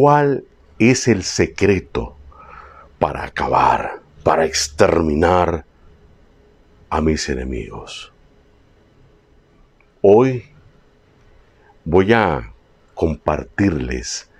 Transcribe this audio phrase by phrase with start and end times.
[0.00, 0.44] ¿Cuál
[0.78, 2.16] es el secreto
[3.00, 5.64] para acabar, para exterminar
[6.88, 8.12] a mis enemigos?
[10.00, 10.44] Hoy
[11.84, 12.54] voy a
[12.94, 14.30] compartirles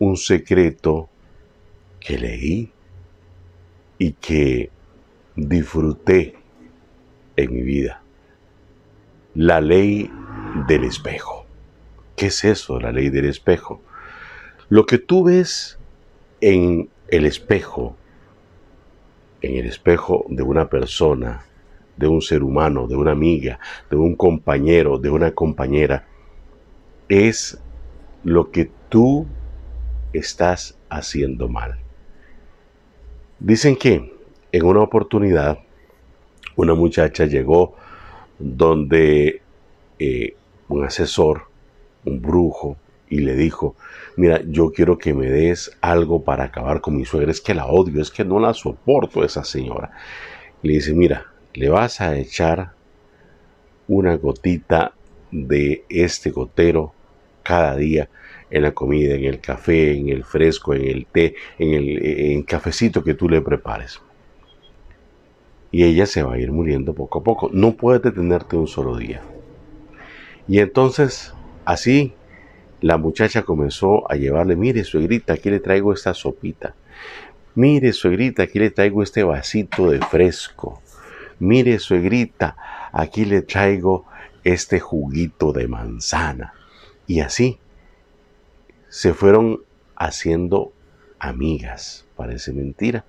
[0.00, 1.08] un secreto
[2.00, 2.72] que leí
[3.98, 4.72] y que
[5.36, 6.34] disfruté
[7.36, 8.02] en mi vida.
[9.36, 10.10] La ley
[10.66, 11.46] del espejo.
[12.16, 13.80] ¿Qué es eso, la ley del espejo?
[14.70, 15.78] Lo que tú ves
[16.40, 17.96] en el espejo,
[19.40, 21.44] en el espejo de una persona,
[21.96, 23.58] de un ser humano, de una amiga,
[23.90, 26.06] de un compañero, de una compañera,
[27.08, 27.58] es
[28.24, 29.26] lo que tú
[30.12, 31.78] estás haciendo mal.
[33.40, 34.12] Dicen que
[34.52, 35.58] en una oportunidad
[36.56, 37.74] una muchacha llegó
[38.38, 39.40] donde
[39.98, 40.36] eh,
[40.68, 41.44] un asesor,
[42.04, 42.76] un brujo,
[43.10, 43.76] y le dijo,
[44.16, 47.66] mira, yo quiero que me des algo para acabar con mi suegra, es que la
[47.66, 49.90] odio, es que no la soporto esa señora.
[50.62, 52.72] le dice, mira, le vas a echar
[53.86, 54.92] una gotita
[55.30, 56.92] de este gotero
[57.42, 58.08] cada día
[58.50, 63.02] en la comida, en el café, en el fresco, en el té, en el cafecito
[63.02, 64.00] que tú le prepares.
[65.70, 67.50] Y ella se va a ir muriendo poco a poco.
[67.52, 69.20] No puedes detenerte un solo día.
[70.46, 71.34] Y entonces,
[71.66, 72.14] así,
[72.80, 76.74] la muchacha comenzó a llevarle, mire, suegrita, aquí le traigo esta sopita.
[77.54, 80.80] Mire, suegrita, aquí le traigo este vasito de fresco.
[81.40, 82.56] Mire, suegrita,
[82.92, 84.06] aquí le traigo
[84.44, 86.54] este juguito de manzana.
[87.06, 87.58] Y así
[88.88, 89.62] se fueron
[89.96, 90.72] haciendo
[91.18, 93.04] amigas, parece mentira.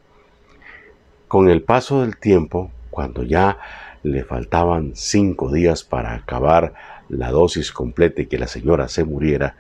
[1.28, 3.60] Con el paso del tiempo, cuando ya
[4.02, 6.74] le faltaban cinco días para acabar
[7.10, 9.56] la dosis completa y que la señora se muriera,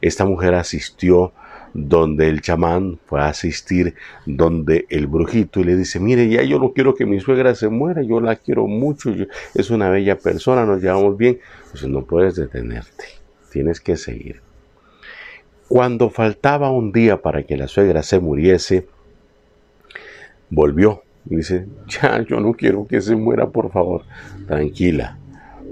[0.00, 1.32] esta mujer asistió
[1.74, 3.94] donde el chamán fue a asistir,
[4.26, 7.68] donde el brujito y le dice, mire, ya yo no quiero que mi suegra se
[7.68, 9.12] muera, yo la quiero mucho,
[9.54, 11.40] es una bella persona, nos llevamos bien,
[11.72, 13.04] pues no puedes detenerte,
[13.50, 14.40] tienes que seguir.
[15.66, 18.86] Cuando faltaba un día para que la suegra se muriese,
[20.50, 24.04] volvió y dice, ya, yo no quiero que se muera, por favor,
[24.46, 25.18] tranquila,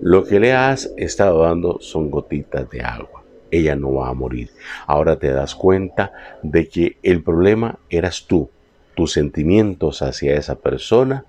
[0.03, 4.51] lo que le has estado dando son gotitas de agua ella no va a morir.
[4.87, 8.51] Ahora te das cuenta de que el problema eras tú,
[8.97, 11.27] tus sentimientos hacia esa persona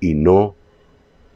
[0.00, 0.56] y no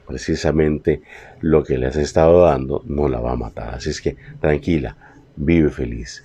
[0.06, 1.02] precisamente
[1.40, 3.74] lo que le has estado dando no la va a matar.
[3.74, 4.96] Así es que tranquila,
[5.36, 6.24] vive feliz.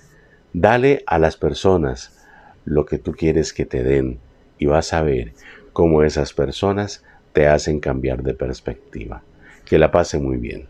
[0.52, 2.26] Dale a las personas
[2.64, 4.18] lo que tú quieres que te den
[4.58, 5.32] y vas a ver
[5.72, 9.22] cómo esas personas te hacen cambiar de perspectiva.
[9.64, 10.68] Que la pase muy bien.